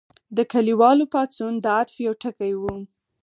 [0.35, 2.61] د کلیوالو پاڅون د عطف یو ټکی و.